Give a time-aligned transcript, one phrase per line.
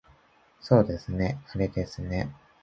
[0.59, 2.33] そうですねあれですね